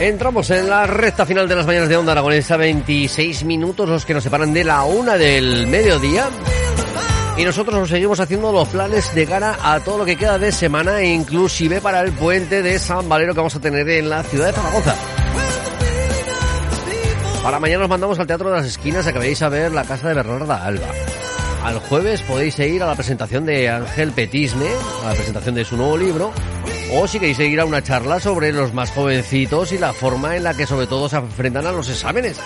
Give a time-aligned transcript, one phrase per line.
[0.00, 4.14] Entramos en la recta final de las mañanas de Onda Aragonesa, 26 minutos los que
[4.14, 6.28] nos separan de la una del mediodía.
[7.40, 10.52] Y nosotros nos seguimos haciendo los planes de cara a todo lo que queda de
[10.52, 14.48] semana, inclusive para el puente de San Valero que vamos a tener en la ciudad
[14.48, 14.94] de Zaragoza.
[17.42, 19.84] Para mañana nos mandamos al Teatro de las Esquinas a que veáis a ver la
[19.84, 20.88] casa de Bernarda Alba.
[21.64, 24.68] Al jueves podéis ir a la presentación de Ángel Petisme,
[25.02, 26.32] a la presentación de su nuevo libro,
[26.92, 30.42] o si queréis seguir a una charla sobre los más jovencitos y la forma en
[30.42, 32.38] la que sobre todo se enfrentan a los exámenes.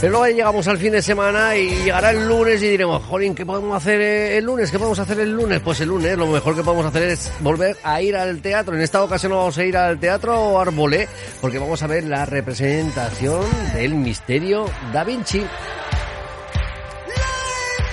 [0.00, 3.44] Pero luego llegamos al fin de semana y llegará el lunes y diremos, jolín, ¿qué
[3.44, 4.70] podemos hacer el lunes?
[4.70, 5.58] ¿Qué podemos hacer el lunes?
[5.58, 8.76] Pues el lunes lo mejor que podemos hacer es volver a ir al teatro.
[8.76, 11.08] En esta ocasión vamos a ir al teatro Arbolé
[11.40, 15.44] porque vamos a ver la representación del misterio Da Vinci.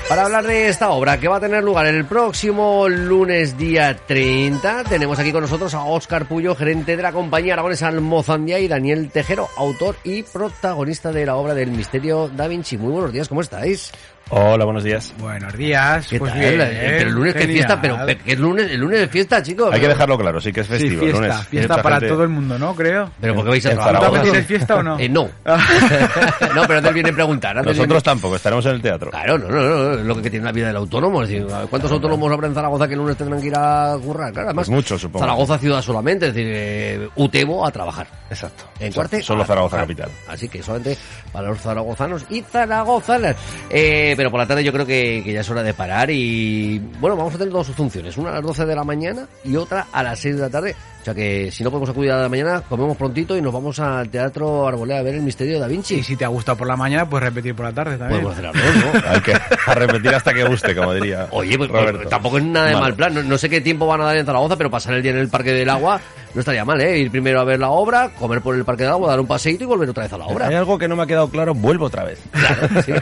[0.08, 4.84] Para hablar de esta obra que va a tener lugar el próximo lunes día 30,
[4.84, 9.10] tenemos aquí con nosotros a Óscar Puyo, gerente de la compañía Aragones Almozandia y Daniel
[9.10, 12.78] Tejero, autor y protagonista de la obra del misterio Da Vinci.
[12.78, 13.92] Muy buenos días, ¿cómo estáis?
[14.32, 15.14] Hola, buenos días.
[15.20, 16.08] Buenos días.
[16.08, 16.40] ¿Qué pues tal?
[16.42, 19.44] bien, pero el lunes que es fiesta, pero que es lunes, el lunes es fiesta,
[19.44, 19.72] chicos.
[19.72, 21.02] Hay que dejarlo claro, sí que es Sí, festivo.
[21.02, 21.48] fiesta, lunes.
[21.48, 22.74] fiesta para gente- todo el mundo, ¿no?
[22.76, 23.12] Creo.
[23.22, 24.22] Pero ¿por qué vais a En ¿Tú trabajar?
[24.24, 24.98] Tienes fiesta o no?
[25.06, 25.30] Eh, no.
[25.46, 27.52] no, pero antes viene a preguntar.
[27.56, 29.12] antes Nosotros viene- tampoco, estaremos en el teatro.
[29.12, 31.22] Claro, no, no, no, es lo que tiene la vida del autónomo.
[31.22, 34.34] Es decir, ¿cuántos autónomos habrá en Zaragoza que el lunes tendrán que ir a currar?
[34.34, 35.20] Claro, además, Pues muchos, supongo.
[35.24, 38.08] Zaragoza ciudad solamente, es decir, eh, Utebo a trabajar.
[38.32, 38.64] Exacto.
[38.80, 40.10] En Cuarte, Solo Zaragoza capital.
[40.28, 40.98] Así que solamente
[41.32, 43.36] para los zaragozanos y zaragozanas.
[43.70, 47.16] Eh, pero por la tarde yo creo que, ya es hora de parar y bueno,
[47.16, 50.04] vamos a tener dos funciones, una a las 12 de la mañana y otra a
[50.04, 50.76] las 6 de la tarde.
[51.06, 53.78] O sea que si no podemos acudir a la mañana, comemos prontito y nos vamos
[53.78, 55.98] al Teatro Arboleda a ver el misterio de Da Vinci.
[55.98, 58.24] Y si te ha gustado por la mañana, puedes repetir por la tarde también.
[58.24, 59.10] Podemos hacer dos, ¿no?
[59.12, 61.98] Hay que a repetir hasta que guste, como diría Oye, pues, Roberto.
[62.00, 62.84] pues, tampoco es nada de Vale.
[62.86, 63.14] mal plan.
[63.14, 65.20] No, no sé qué tiempo van a dar en Zaragoza, pero pasar el día en
[65.20, 66.02] el Parque del Agua
[66.36, 66.98] no estaría mal, ¿eh?
[67.00, 69.64] Ir primero a ver la obra, comer por el Parque del Agua, dar un paseíto
[69.64, 70.48] y volver otra vez a la obra.
[70.48, 72.20] Hay algo que no me ha quedado claro, vuelvo otra vez.
[72.32, 72.94] Claro, sí.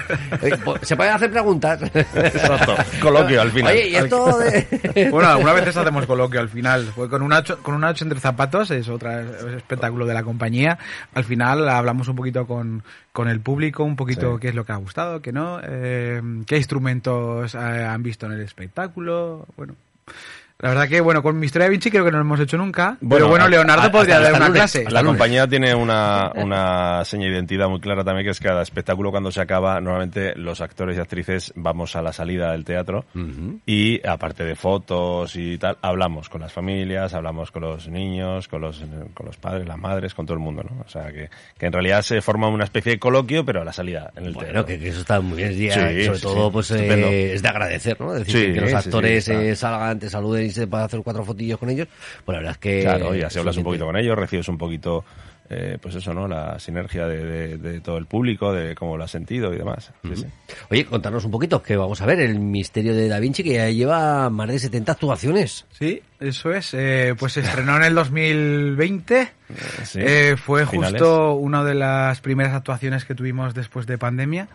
[0.63, 1.79] Pues, Se pueden hacer preguntas.
[1.81, 2.75] Exacto.
[3.01, 3.73] Coloquio al final.
[3.73, 5.09] Oye, y esto de...
[5.09, 6.85] Bueno, algunas veces hacemos coloquio al final.
[6.93, 9.11] Fue con una con una ocho entre zapatos, es otro
[9.55, 10.77] espectáculo de la compañía.
[11.13, 14.41] Al final hablamos un poquito con, con el público, un poquito Sí.
[14.41, 18.33] qué es lo que ha gustado, qué no, eh, qué instrumentos eh, han visto en
[18.33, 19.47] el espectáculo.
[19.55, 19.75] Bueno,
[20.59, 22.57] la verdad que, bueno, con mi historia de Vinci creo que no lo hemos hecho
[22.57, 22.97] nunca.
[23.01, 24.61] Bueno, pero bueno, a- Leonardo a- podría hasta- dar una lunes.
[24.71, 24.89] clase.
[24.89, 28.61] La compañía tiene una, una seña de identidad muy clara también, que es que cada
[28.61, 33.05] espectáculo cuando se acaba, normalmente los actores y actrices vamos a la salida del teatro
[33.65, 38.61] y aparte de fotos y tal, hablamos con las familias, hablamos con los niños, con
[38.61, 38.81] los,
[39.13, 40.83] con los padres, las madres, con todo el mundo, ¿no?
[40.85, 43.73] O sea, que, que en realidad se forma una especie de coloquio, pero a la
[43.73, 44.65] salida en el Bueno, teatro.
[44.65, 45.53] que, que eso está muy bien.
[45.53, 46.49] Sí, sobre sí, todo, sí.
[46.53, 48.13] pues eh, es de agradecer, ¿no?
[48.15, 51.23] Es decir, Sí, que los actores eh, salgan, te saluden y se puedan hacer cuatro
[51.23, 51.87] fotillos con ellos.
[52.25, 52.81] Pues la verdad es que...
[52.81, 55.03] Claro, y así hablas un poquito con ellos, recibes un poquito,
[55.49, 56.27] eh, pues eso, ¿no?
[56.27, 59.91] La sinergia de, de- de todo el público, de cómo lo has sentido y demás.
[60.03, 60.25] Sí, sí.
[60.69, 63.69] Oye, contarnos un poquito, que vamos a ver el misterio de Da Vinci, que ya
[63.69, 65.65] lleva más de 70 actuaciones.
[65.71, 66.73] Sí, eso es.
[66.73, 69.27] Eh, pues se estrenó en el 2020.
[69.83, 69.99] Sí.
[70.01, 71.01] Eh, fue Finales.
[71.01, 74.47] justo una de las primeras actuaciones que tuvimos después de pandemia.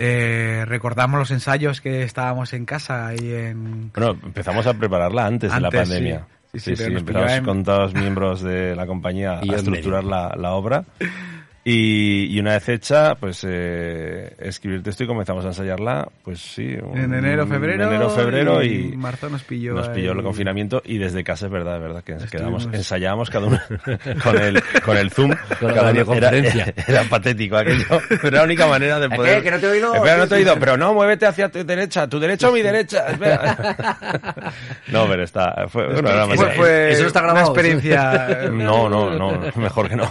[0.00, 3.90] Eh, recordamos los ensayos que estábamos en casa y en...
[3.92, 6.18] Bueno, empezamos a prepararla antes, de la pandemia.
[6.20, 6.60] sí.
[6.60, 9.40] Sí, Sí, sí, sí, pero nos empezamos en- con todos los miembros de la compañía
[9.42, 10.84] Y a estructurar la, la obra.
[11.70, 16.76] Y, y una vez hecha, pues eh, escribir texto y comenzamos a ensayarla, pues sí.
[16.82, 17.82] un- En enero, febrero.
[17.84, 19.74] En enero, febrero y, marzo nos pilló.
[19.74, 20.24] nos pilló el ahí.
[20.24, 23.60] confinamiento y desde casa es verdad, es verdad que nos quedamos, ensayábamos cada uno
[24.24, 25.34] con el, con el Zoom.
[25.60, 26.72] Con la cada uno- era, videoconferencia.
[26.86, 29.36] era patético aquello, pero era la única manera de ¿A poder...
[29.38, 29.42] qué?
[29.44, 29.94] ¿Que no te he oído?
[29.94, 32.62] Espera, no te he oído, pero no, muévete hacia tu derecha, tu derecha o mi
[32.62, 33.56] derecha, espera.
[34.88, 38.48] no, pero está, fue, bueno, era Fue, más- fue Eso no está una grabado, experiencia...
[38.52, 40.10] No, no, no, mejor que no.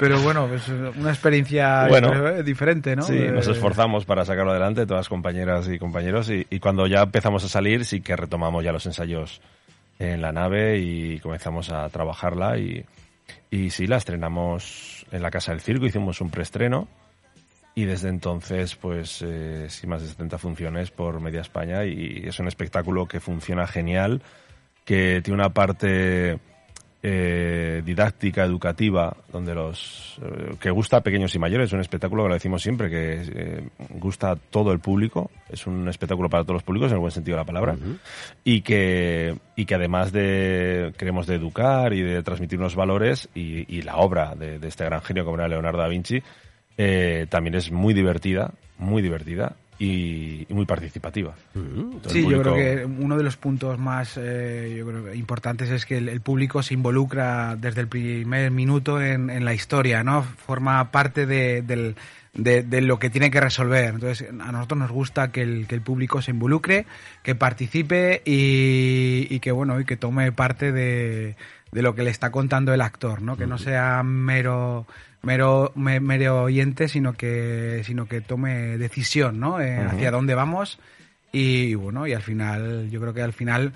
[0.00, 0.62] Pero bueno, pues
[0.96, 2.28] una experiencia Bueno.
[2.28, 3.02] eh, diferente, ¿no?
[3.02, 7.02] Sí, nos esforzamos para sacarlo adelante, todas las compañeras y compañeros, y, y cuando ya
[7.02, 9.40] empezamos a salir, sí que retomamos ya los ensayos
[9.98, 12.84] en la nave y comenzamos a trabajarla y,
[13.50, 16.88] Y sí, la estrenamos en la Casa del Circo, hicimos un preestreno
[17.74, 22.38] y desde entonces, pues, eh, sí, más de 70 funciones por media España y es
[22.40, 24.22] un espectáculo que funciona genial,
[24.84, 26.38] que tiene una parte
[27.02, 32.24] eh, didáctica, educativa, donde los eh, que gusta a pequeños y mayores, es un espectáculo
[32.24, 36.44] que lo decimos siempre, que eh, gusta a todo el público, es un espectáculo para
[36.44, 37.76] todos los públicos en el buen sentido de la palabra,
[38.44, 43.74] y que y que además de queremos de educar y de transmitir unos valores y,
[43.74, 46.22] y la obra de, de este gran genio como era Leonardo da Vinci
[46.82, 51.34] eh, también es muy divertida, muy divertida y, y muy participativa.
[51.54, 55.86] El Sí, yo creo que uno de los puntos más eh, yo creo importantes es
[55.86, 60.22] que el, el público se involucra desde el primer minuto en, en la historia, ¿no?
[60.22, 61.96] Forma parte de, del-
[62.34, 63.86] de- de lo que tiene que resolver.
[63.94, 66.84] Entonces, a nosotros nos gusta que el, que el público se involucre,
[67.24, 71.36] que participe y, y que, bueno, y que tome parte de,
[71.72, 73.36] de lo que le está contando el actor, ¿no?
[73.36, 74.86] Que no sea mero
[75.22, 79.60] mero me- mero oyente, sino que sino que tome decisión, ¿no?
[79.60, 80.78] Eh, Hacia dónde vamos
[81.32, 83.72] y bueno, y al final, yo creo que al final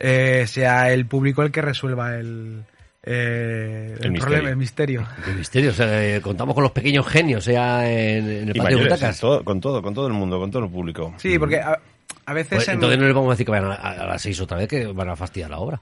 [0.00, 2.64] eh, sea el público el que resuelva el,
[3.04, 4.20] eh, El misterio.
[4.20, 5.06] problema, el misterio.
[5.24, 8.58] Qué misterio, o sea, eh, contamos con los pequeños genios, sea en, en el y
[8.58, 9.20] patio de mayores, butacas.
[9.20, 11.14] todo- con todo, con todo el mundo, con todo el público.
[11.18, 11.78] Sí, porque a,
[12.26, 14.20] a veces Pues en- entonces no les vamos a decir que vayan a, a las
[14.22, 15.80] seis otra vez, que van a fastidiar la obra.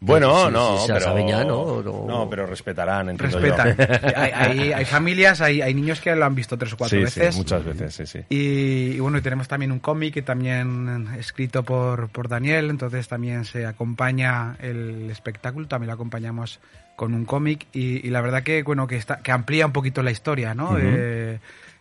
[0.00, 1.82] Bueno, Sí, no, sí, pero, saben ya, ¿no?
[1.82, 2.04] No.
[2.06, 3.76] No, pero respetarán, entiendo respetan.
[3.76, 3.84] yo.
[4.16, 7.04] hay, hay, hay familias, hay, hay niños que lo han visto tres o cuatro Sí,
[7.04, 7.34] veces.
[7.34, 8.20] sí, muchas veces, sí, sí.
[8.28, 13.08] Y, y bueno, y tenemos también un cómic que también escrito por, por Daniel, entonces
[13.08, 16.60] también se acompaña el espectáculo, también lo acompañamos
[16.94, 20.02] con un cómic y, y la verdad que bueno que está que amplía un poquito
[20.02, 20.76] la historia, ¿no?
[20.80, 21.38] Eh,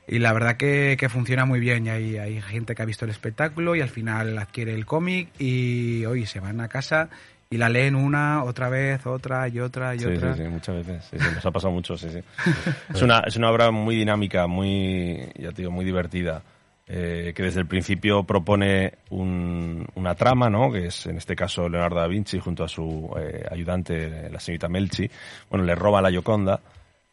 [0.08, 3.04] y la verdad que, que funciona muy bien y hay, hay gente que ha visto
[3.06, 7.10] el espectáculo y al final adquiere el cómic y hoy se van a casa
[7.50, 10.36] y la leen una, otra vez, otra y otra y Sí, otra.
[10.36, 11.06] sí, sí, muchas veces.
[11.10, 12.20] Sí, sí, nos ha pasado mucho, sí, sí.
[12.94, 16.42] Es una, es una obra muy dinámica, muy, ya te digo, muy divertida.
[16.90, 20.72] eh, que desde el principio propone un- una trama, ¿no?
[20.72, 24.70] Que es, en este caso, Leonardo da Vinci junto a su eh, ayudante, la señorita
[24.70, 25.10] Melchi.
[25.50, 26.62] Bueno, le roba la Gioconda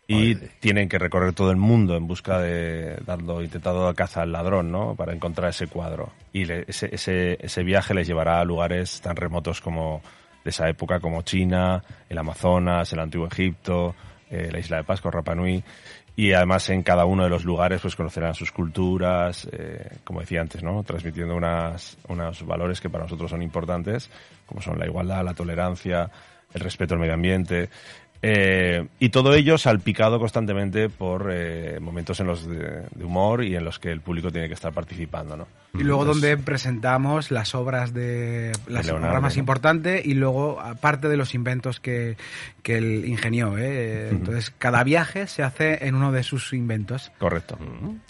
[0.07, 4.71] y tienen que recorrer todo el mundo en busca de dando intentando caza al ladrón,
[4.71, 4.95] ¿no?
[4.95, 6.13] Para encontrar ese cuadro.
[6.33, 10.03] Y le- ese, ese, ese viaje les llevará a lugares tan remotos como
[10.45, 13.95] de esa época como China, el Amazonas, el Antiguo Egipto,
[14.31, 15.65] eh, la isla de Pascua, Rapa Nui.
[16.17, 20.41] Y además en cada uno de los lugares pues conocerán sus culturas, eh, como decía
[20.41, 20.85] antes, ¿no?
[20.85, 24.11] Transmitiendo unas, unos valores que para nosotros son importantes,
[24.47, 26.09] como son la igualdad, la tolerancia,
[26.53, 27.69] el respeto al medio ambiente.
[28.23, 33.55] Eh, y todo ello salpicado constantemente por eh, momentos en los de, de humor y
[33.55, 35.47] en los que el público tiene que estar participando, ¿no?
[35.75, 39.41] Y luego Entonces, donde presentamos las obras de las obras más ¿no?
[39.41, 42.17] importantes y luego aparte de los inventos que,
[42.63, 43.59] que él ingenió.
[43.59, 44.09] ¿eh?
[44.11, 47.11] Entonces cada viaje se hace en uno de sus inventos.
[47.19, 47.59] Correcto.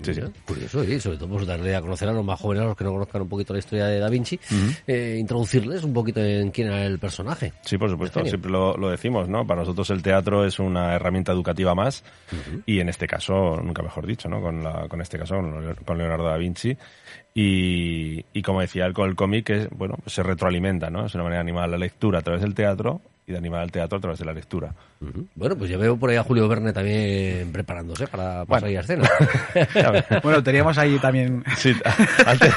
[0.02, 0.20] Sí, sí.
[0.20, 2.76] Mira, Curioso, y sobre todo pues, darle a conocer a los más jóvenes, a los
[2.76, 4.38] que no conozcan un poquito la historia de Da Vinci,
[4.86, 7.54] eh, introducirles un poquito en quién era el personaje.
[7.62, 9.46] Sí, por supuesto, siempre lo, lo decimos, ¿no?
[9.46, 12.04] Para nosotros el teatro es una herramienta educativa más
[12.64, 14.40] y en este caso, nunca mejor dicho, ¿no?
[14.40, 15.36] Con, la, con este caso,
[15.84, 16.76] con Leonardo da Vinci.
[17.34, 21.06] Y, y como decía con el cómic, bueno, se retroalimenta, ¿no?
[21.06, 23.72] Es una manera de animar la lectura a través del teatro y de animar al
[23.72, 24.74] teatro a través de la lectura.
[25.00, 25.26] Ujú.
[25.34, 28.80] Bueno, pues ya veo por ahí a Julio Verne también preparándose para pasar ahí a
[28.80, 29.08] escena.
[30.22, 31.42] Bueno, teníamos ahí también...
[31.56, 31.74] Sí,
[32.26, 32.52] antes,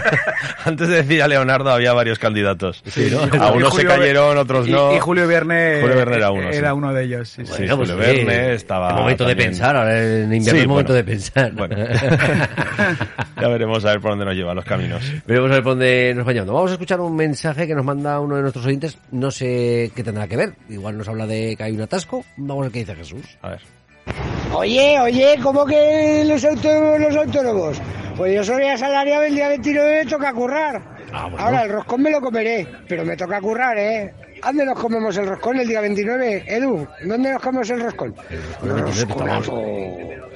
[0.64, 2.82] antes de decir a Leonardo había varios candidatos.
[2.86, 3.20] Sí, ¿no?
[3.42, 4.94] A unos se cayeron, otros y- no.
[4.94, 6.58] Y, Julio Verne, Julio Verne era uno, sí.
[6.58, 7.28] Era uno de ellos.
[7.28, 7.52] sí, sí.
[7.52, 10.58] Sí, Bueno, pues, Julio Verne estaba El momento de también- pensar, ahora en invierno Sí,
[10.58, 11.04] es momento bueno.
[11.06, 11.52] de pensar.
[11.52, 11.76] Bueno,
[13.40, 15.02] ya veremos a ver por dónde nos llevan los caminos.
[15.26, 16.52] Veremos a ver por dónde nos vayamos.
[16.52, 18.98] Vamos a escuchar un mensaje que nos manda uno de nuestros oyentes.
[19.10, 20.54] No sé qué tendrá que ver.
[20.68, 22.24] Igual nos habla de que hay un atasco.
[22.36, 23.38] Vamos a ver qué dice Jesús.
[23.42, 23.60] A ver.
[24.54, 27.82] Oye, oye, ¿cómo que los autónomos, los autónomos?
[28.16, 30.95] Pues yo soy asalariado el día 29 me toca currar.
[31.12, 31.38] Ah, bueno.
[31.46, 34.12] Ahora el roscón me lo comeré, pero me toca currar, ¿eh?
[34.42, 36.86] ¿Dónde nos comemos el roscón el día 29, Edu?
[37.04, 38.14] ¿Dónde nos comemos el roscón?
[38.30, 39.52] el 29, Rosconazo.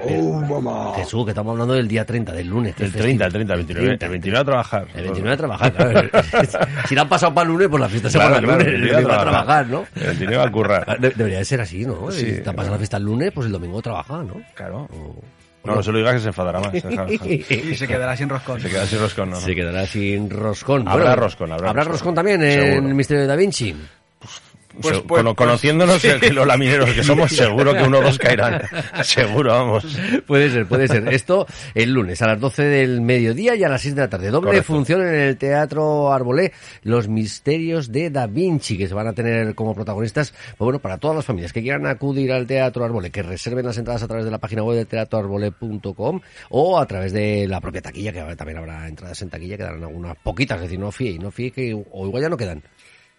[0.02, 0.94] Oh, mamá.
[0.96, 2.74] Jesús, que estamos hablando del día 30, del lunes.
[2.74, 3.46] que El es 30, el festivo.
[3.50, 4.86] 30, el 29, el 29 a trabajar.
[4.94, 6.08] El 29 a trabajar, claro.
[6.88, 8.58] si la han pasado para el lunes, pues la fiesta se Claro, va para el
[8.58, 8.66] lunes.
[8.66, 9.84] el El 29 domingo a trabajar, ¿no?
[9.96, 10.98] El 29 a currar.
[11.00, 12.10] De- debería de ser así, ¿no?
[12.10, 14.40] Sí, si te ha pasado la fiesta el lunes, pues el domingo trabaja, ¿no?
[14.54, 14.88] Claro.
[15.64, 16.72] No, no se lo digas que se enfadará más.
[17.24, 18.60] Y se quedará sin roscón.
[18.60, 19.36] Se queda sin roscón, no.
[19.40, 20.88] Se quedará sin roscón.
[20.88, 21.92] Habrá roscón, habrá Habrá roscón.
[21.92, 22.88] roscón también en Seguro.
[22.88, 23.76] el Misterio de Da Vinci.
[24.80, 26.30] Pues- Se- pues- cono- pues- conociéndonos sí.
[26.30, 28.62] los lamineros que somos, seguro que uno o dos caerán.
[29.02, 29.84] seguro, vamos.
[30.26, 31.08] Puede ser, puede ser.
[31.08, 34.30] Esto el lunes a las 12 del mediodía y a las 6 de la tarde.
[34.30, 34.66] Doble Correcto.
[34.72, 39.54] función en el Teatro Arbolé, Los Misterios de Da Vinci, que se van a tener
[39.54, 43.22] como protagonistas, pues bueno, para todas las familias que quieran acudir al Teatro Arbolé, que
[43.22, 47.46] reserven las entradas a través de la página web de teatroarbolé.com o a través de
[47.48, 50.90] la propia taquilla, que también habrá entradas en taquilla, quedarán algunas poquitas, es decir, no
[50.92, 52.62] fíe, no fíe que, o igual ya no quedan.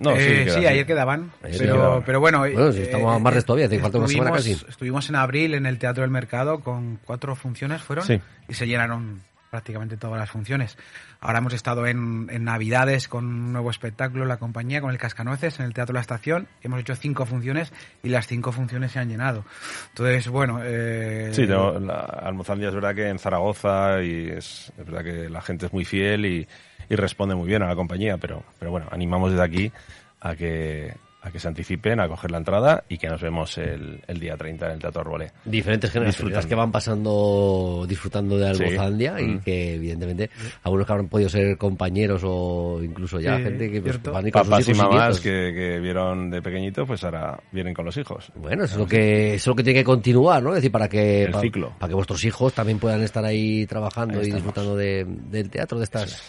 [0.02, 1.32] No, sí, Eh, sí, ayer quedaban.
[1.44, 2.04] Ayer pero, quedaban.
[2.06, 2.46] pero bueno.
[2.46, 4.70] eh, Bueno, si estamos a martes todavía, hace falta una semana estuvimos- casi.
[4.72, 8.06] Estuvimos en abril en el Teatro del Mercado con cuatro funciones, ¿fueron?
[8.06, 8.20] Sí.
[8.50, 10.78] Y se llenaron prácticamente todas las funciones.
[11.20, 15.60] Ahora hemos estado en, en Navidades con un nuevo espectáculo, la compañía, con el Cascanueces,
[15.60, 16.48] en el Teatro La Estación.
[16.64, 19.44] Hemos hecho cinco funciones y las cinco funciones se han llenado.
[19.90, 20.62] Entonces, bueno...
[20.64, 25.30] Eh, Sí, tengo la Almozandia es verdad que en Zaragoza y es, es verdad que
[25.30, 26.48] la gente es muy fiel y,
[26.92, 29.72] y responde muy bien a la compañía, pero, pero bueno, animamos desde aquí
[30.20, 30.94] a que,
[31.24, 34.36] a que se anticipen, a coger la entrada y que nos vemos el, el día
[34.36, 35.32] 30 en el Teatro Arbolé.
[35.46, 38.64] Diferentes generaciones que van pasando, disfrutando de Sí.
[38.64, 39.40] Almozandia y Mm.
[39.42, 40.30] que evidentemente
[40.64, 44.28] algunos que habrán podido ser compañeros o incluso ya Sí, gente que pues, van a
[44.28, 45.20] ir con sus Papás y hijos y mamás nietos.
[45.22, 48.32] que, que vieron de pequeñito, pues ahora vienen con los hijos.
[48.36, 50.50] Bueno, eso es lo que eso es lo que tiene que continuar, ¿no?
[50.50, 51.74] Es decir, para que El para, ciclo.
[51.80, 55.78] para que vuestros hijos también puedan estar ahí trabajando Ahí y disfrutando de- del teatro
[55.78, 56.22] de estas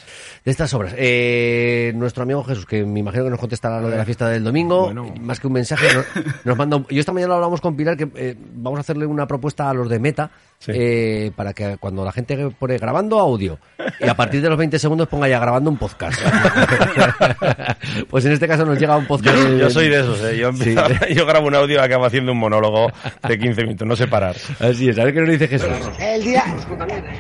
[0.45, 0.95] de estas obras.
[0.99, 4.43] Eh, nuestro amigo Jesús, que me imagino que nos contestará lo de la fiesta del
[4.45, 5.15] domingo, Bueno.
[5.21, 6.07] más que un mensaje, nos,
[6.45, 6.77] nos manda.
[6.77, 9.69] un- yo esta mañana lo hablamos con Pilar que eh, vamos a hacerle una propuesta
[9.71, 10.31] a los de Meta.
[10.63, 10.71] Sí.
[10.73, 13.59] eh, para que cuando la gente pone grabando audio
[13.99, 16.21] y a partir de los 20 segundos ponga ya grabando un podcast.
[18.11, 19.37] pues en este caso nos llega un podcast.
[19.59, 20.37] Yo, soy de esos, ¿eh?
[20.39, 20.71] Yo, Sí.
[20.71, 22.93] empiezo- yo grabo un audio y acabo haciendo un monólogo
[23.27, 24.37] de 15 minutos, no sé parar.
[24.61, 25.69] Así es, a ver qué nos dice Jesús.
[25.99, 26.45] El día,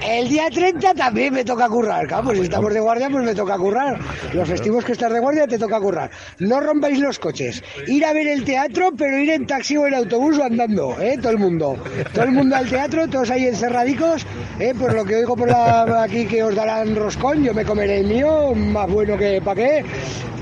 [0.08, 3.34] el día 30 también me toca currar, claro, pues si estamos de guardia, pues me
[3.34, 3.98] toca currar.
[4.34, 6.12] Los festivos que estás de guardia te toca currar.
[6.38, 7.51] No rompáis los coches.
[7.86, 11.18] Ir a ver el teatro, pero ir en taxi o en autobús o andando, ¿eh?
[11.20, 11.76] Todo el mundo.
[12.12, 14.26] Todo el mundo al teatro, todos ahí encerradicos,
[14.58, 14.74] ¿eh?
[14.78, 18.06] Por lo que oigo por la, aquí que os darán roscón, yo me comeré el
[18.06, 19.84] mío, más bueno que para qué,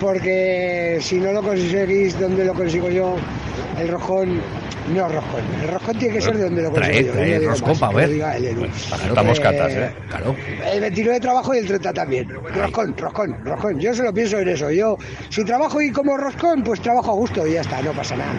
[0.00, 3.16] porque si no lo conseguís donde lo consigo yo,
[3.80, 4.40] el roscón,
[4.88, 5.40] no roscón.
[5.62, 7.12] El roscón tiene que ser de donde lo consigo Trae, yo.
[7.12, 8.10] trae roscón más, pa' que ver.
[9.08, 9.90] Estamos Eh, catas, ¿eh?
[10.08, 10.36] Claro.
[10.72, 12.28] El 29 trabajo y el 30 también.
[12.54, 13.78] Roscón, roscón, roscón.
[13.80, 14.70] Yo solo pienso en eso.
[14.70, 14.96] Yo,
[15.28, 18.32] si trabajo y como roscón, pues trabajo a gusto y ya está, no pasa nada.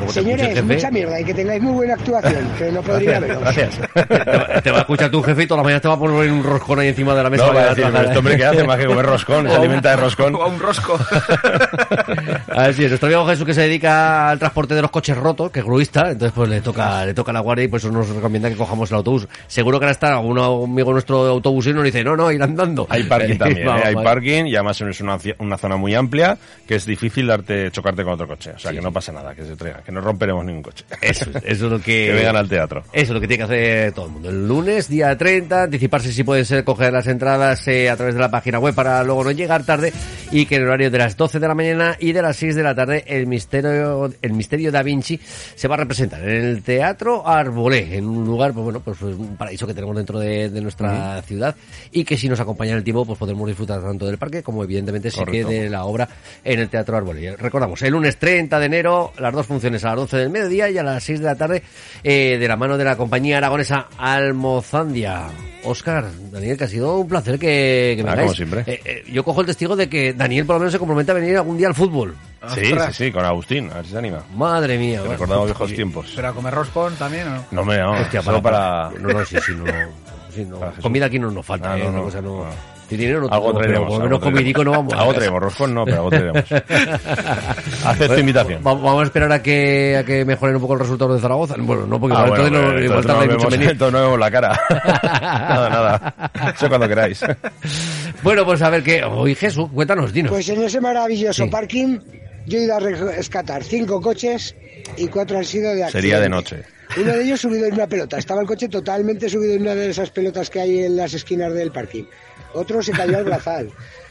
[0.00, 3.40] Pues, Señores, mucha mierda y que tengáis muy buena actuación, que no podría veros.
[3.40, 3.78] Gracias.
[3.94, 5.98] te, va, te va a escuchar tu jefe y todas las mañanas te va a
[5.98, 7.46] poner un roscón ahí encima de la mesa.
[7.46, 9.96] No, para a decir, este hombre que hace más que comer roscón, se alimenta de
[9.96, 10.34] roscón.
[10.36, 10.98] O a un rosco.
[12.48, 15.62] Así es, nuestro amigo Jesús que se dedica al transporte de los coches rotos, que
[15.62, 18.48] es gruista, entonces pues le toca, le toca la guardia y por eso nos recomienda
[18.48, 19.26] que cojamos el autobús.
[19.48, 22.86] Seguro que ahora está algún amigo nuestro autobusero y nos dice, no, no, ir andando.
[22.88, 23.66] Hay parking también, ¿eh?
[23.66, 24.04] Vamos, hay vale.
[24.04, 28.12] parking y además es una, una zona muy amplia que es difícil darte chocarte con
[28.12, 28.52] otro coche.
[28.54, 30.84] O sea, que no pasa nada, que se traiga, que no romperemos ningún coche.
[31.00, 32.06] Eso, es- eso es lo que...
[32.06, 32.84] que vengan al teatro.
[32.92, 34.28] Eso es lo que tiene que hacer todo el mundo.
[34.30, 38.20] El lunes, día 30, anticiparse si puede ser, coger las entradas eh, a través de
[38.20, 39.92] la página web para luego no llegar tarde
[40.30, 42.54] y que en el horario de las 12 de la mañana y de las 6
[42.54, 45.18] de la tarde el misterio, el misterio da Vinci
[45.54, 49.36] se va a representar en el Teatro Arbolé, en un lugar, pues bueno, pues, un
[49.36, 51.54] paraíso que tenemos dentro de, de nuestra ciudad
[51.92, 55.10] y que si nos acompaña el tiempo, pues podremos disfrutar tanto del parque como evidentemente
[55.10, 56.08] sí que de la obra
[56.44, 57.36] en el Teatro Arbolé.
[57.36, 60.78] Recordamos, el lunes 30 de enero, las dos funciones a las 12 del mediodía y
[60.78, 61.62] a las 6 de la tarde
[62.02, 65.26] eh, de la mano de la compañía aragonesa Almozandia.
[65.64, 68.20] Oscar, Daniel, que ha sido un placer que, que Ah, vengáis.
[68.22, 68.60] como siempre.
[68.66, 71.14] Eh, eh, yo cojo el testigo de que Daniel por lo menos se compromete a
[71.14, 72.14] venir algún día al fútbol.
[72.54, 74.22] Sí, sí, sí, con Agustín, a ver si se anima.
[74.34, 74.98] Madre mía.
[75.00, 75.12] Bueno.
[75.14, 76.12] recordamos viejos tiempos.
[76.14, 77.44] Pero a comer roscón también, ¿o no?
[77.50, 78.90] No me no, Hostia, solo para...
[79.00, 79.64] No, no, sí, sí, no.
[80.32, 80.58] sí, no.
[80.58, 80.72] Para.
[80.72, 82.44] Comida aquí no nos falta, Ah, eh, no, no, cosa no.
[82.44, 82.78] no.
[82.88, 83.88] Si dinero no Algo tenemos, pero traeremos.
[83.88, 84.94] por lo algo menos comidico no vamos.
[84.94, 86.44] Algo traeremos, roscón no, pero algo traeremos.
[87.84, 88.62] Acepto invitación.
[88.66, 91.54] Va- Vamos a esperar a que, a que mejoren un poco el resultado de Zaragoza.
[91.58, 93.68] Bueno, no, porque Ah, bueno, entonces no- entonces no mucho vemos- venir.
[93.70, 94.60] entonces no vemos la cara.
[95.22, 96.30] nada, nada.
[96.54, 97.20] Eso cuando queráis.
[98.22, 99.04] Bueno, pues a ver qué.
[99.04, 100.30] Hoy Jesús, cuéntanos, dinos.
[100.32, 101.50] Pues en ese maravilloso Sí.
[101.50, 101.98] parking,
[102.48, 104.54] yo he ido a rescatar cinco coches
[104.96, 105.92] y cuatro han sido de accidente.
[105.92, 106.64] Sería de noche.
[106.96, 108.18] Uno de ellos subido en una pelota.
[108.18, 111.52] Estaba el coche totalmente subido en una de esas pelotas que hay en las esquinas
[111.52, 112.04] del parking.
[112.54, 113.70] Otro se cayó al brazal.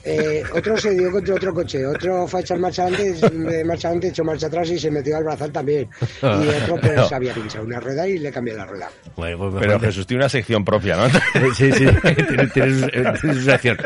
[0.09, 1.85] Eh, otro se dio contra otro coche.
[1.85, 5.17] Otro fue a echar marcha adelante, de marcha adelante, echó marcha atrás y se metió
[5.17, 5.87] al brazal también.
[6.21, 8.89] Y otro pues había pinchado una rueda y le cambié la rueda.
[9.15, 11.09] Bueno, pues Pero Jesús tiene una sección propia, ¿no?
[11.55, 11.85] Sí, sí,
[12.27, 13.77] tiene, tiene su- tiene su sección.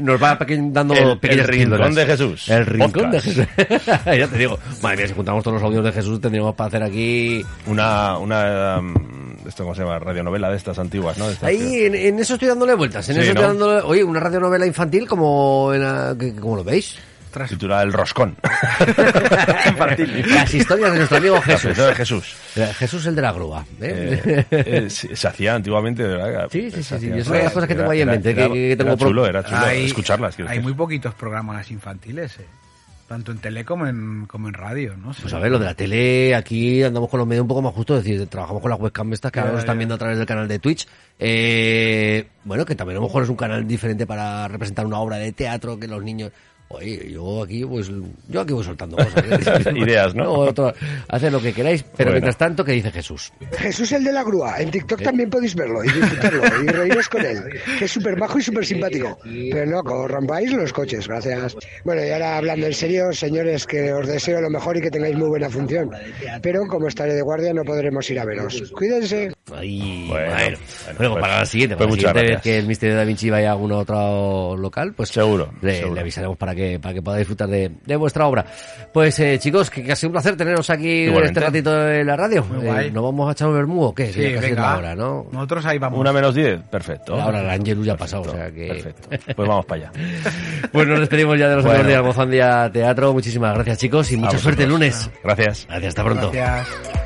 [0.00, 0.38] Nos va
[0.70, 1.94] dando El- pequeñas el rincón píldoras.
[1.96, 2.48] de Jesús.
[2.48, 3.20] El rincón de.
[3.20, 3.46] Jesús.
[4.06, 6.82] ya te digo, madre mía, si juntamos todos los audios de Jesús, tendríamos para hacer
[6.82, 7.44] aquí.
[7.66, 8.94] Una, una, um,
[9.46, 11.28] esto cómo se llama, radionovela de estas antiguas, ¿no?
[11.28, 13.08] Estas que- Ahí, en, en eso estoy dándole vueltas.
[13.08, 13.40] En Sí, eso ¿no?
[13.40, 13.80] estoy dándole.
[13.82, 16.96] Oye, una radionovela infantil, como, en la- que- como lo veis?
[17.48, 18.36] Titulada El Roscón.
[20.28, 21.70] Las historias de nuestro amigo Jesús.
[21.70, 21.86] Jesús.
[21.86, 22.36] de Jesús.
[22.56, 23.64] Eh, Jesús el de la grúa.
[23.80, 24.44] ¿eh?
[24.50, 26.48] Eh, eh, se hacía antiguamente, de verdad.
[26.50, 28.46] Sí, sí, sí, sí, es una de las cosas que tengo ahí en mente, Era,
[28.48, 30.38] que- que tengo chulo, era chulo Hay- escucharlas.
[30.38, 30.62] Hay decir.
[30.62, 32.44] muy poquitos programas infantiles, eh.
[33.14, 35.12] Tanto en tele como en, como en radio, ¿no?
[35.20, 37.72] Pues a ver, lo de la tele, aquí andamos con los medios un poco más
[37.72, 40.18] justos, es decir, trabajamos con las webcam estas que ahora nos están viendo a través
[40.18, 40.88] del canal de Twitch.
[41.20, 45.18] Eh, bueno, que también a lo mejor es un canal diferente para representar una obra
[45.18, 46.32] de teatro que los niños...
[46.68, 47.88] Oye, yo aquí pues
[48.28, 49.22] yo aquí voy soltando cosas.
[49.66, 49.72] ¿eh?
[49.76, 50.32] Ideas, ¿no?
[50.32, 50.72] otro-
[51.08, 52.12] haced lo que queráis, pero Bueno.
[52.12, 53.32] mientras tanto, ¿qué dice Jesús?
[53.58, 54.58] Jesús el de la grúa.
[54.60, 57.38] En TikTok también podéis verlo y disfrutarlo y reíros con él.
[57.78, 59.18] Que es súper majo y súper simpático.
[59.22, 61.54] Pero no, corrompáis los coches, gracias.
[61.84, 65.16] Bueno, y ahora hablando en serio, señores, que os deseo lo mejor y que tengáis
[65.16, 65.90] muy buena función.
[66.42, 68.72] Pero como estaré de guardia no podremos ir a veros.
[68.74, 69.33] Cuídense.
[69.54, 70.58] Ay, Bueno, bueno, bueno,
[70.96, 72.42] Bueno, pues- para la siguiente, pues para la muchas siguiente vez gracias.
[72.42, 75.94] que el Misterio de Da Vinci vaya a algún otro local, pues Seguro, le, seguro.
[75.96, 78.46] le avisaremos para que para que pueda disfrutar de, de vuestra obra.
[78.92, 81.28] Pues eh, chicos, que, que ha sido un placer teneros aquí Igualmente.
[81.38, 82.40] este ratito en la radio.
[82.54, 82.90] Eh, guay.
[82.90, 84.12] ¿Nos vamos a echar un vermú o qué?
[84.12, 84.62] Sí, ya casi venga.
[84.62, 85.26] la hora, ¿no?
[85.30, 86.00] Nosotros ahí vamos.
[86.00, 87.14] Una menos 10, perfecto.
[87.16, 88.66] La hora del Angelus ya ha pasado, o sea que...
[88.68, 89.08] Perfecto.
[89.36, 89.92] Pues vamos para allá.
[90.72, 91.80] Pues nos despedimos ya de los Bueno.
[91.80, 93.12] amigos de Almozandia Teatro.
[93.12, 95.10] Muchísimas gracias chicos y mucha suerte el lunes.
[95.22, 95.66] Gracias.
[95.68, 96.30] Gracias, hasta pronto.
[96.32, 97.03] Gracias.